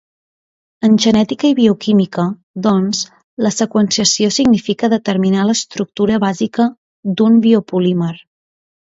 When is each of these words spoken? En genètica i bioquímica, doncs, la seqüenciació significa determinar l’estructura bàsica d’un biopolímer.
En 0.87 0.93
genètica 1.03 1.49
i 1.49 1.55
bioquímica, 1.57 2.23
doncs, 2.67 3.01
la 3.47 3.51
seqüenciació 3.55 4.29
significa 4.37 4.89
determinar 4.93 5.43
l’estructura 5.49 6.17
bàsica 6.25 6.67
d’un 7.21 7.37
biopolímer. 7.45 8.09